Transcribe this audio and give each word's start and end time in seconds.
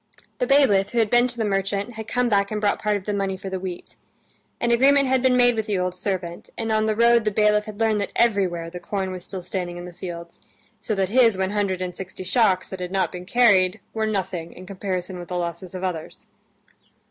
The 0.39 0.47
bailiff, 0.47 0.89
who 0.93 0.97
had 0.97 1.11
been 1.11 1.27
to 1.27 1.37
the 1.37 1.45
merchant, 1.45 1.93
had 1.93 2.07
come 2.07 2.27
back 2.27 2.49
and 2.49 2.59
brought 2.59 2.81
part 2.81 2.97
of 2.97 3.05
the 3.05 3.13
money 3.13 3.37
for 3.37 3.51
the 3.51 3.59
wheat. 3.59 3.97
An 4.59 4.71
agreement 4.71 5.07
had 5.07 5.21
been 5.21 5.37
made 5.37 5.53
with 5.55 5.67
the 5.67 5.77
old 5.77 5.93
servant, 5.93 6.49
and 6.57 6.71
on 6.71 6.87
the 6.87 6.95
road 6.95 7.23
the 7.23 7.29
bailiff 7.29 7.65
had 7.65 7.79
learned 7.79 8.01
that 8.01 8.11
everywhere 8.15 8.71
the 8.71 8.79
corn 8.79 9.11
was 9.11 9.23
still 9.23 9.43
standing 9.43 9.77
in 9.77 9.85
the 9.85 9.93
fields, 9.93 10.41
so 10.79 10.95
that 10.95 11.09
his 11.09 11.37
one 11.37 11.51
hundred 11.51 11.83
and 11.83 11.95
sixty 11.95 12.23
shocks 12.23 12.67
that 12.69 12.79
had 12.79 12.91
not 12.91 13.11
been 13.11 13.27
carried 13.27 13.79
were 13.93 14.07
nothing 14.07 14.53
in 14.53 14.65
comparison 14.65 15.19
with 15.19 15.27
the 15.27 15.37
losses 15.37 15.75
of 15.75 15.83
others. 15.83 16.25